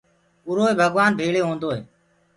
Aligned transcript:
اُروئي 0.47 0.73
ڀگوآن 0.79 1.11
ڀيݪي 1.19 1.41
هوندوئي 1.47 1.81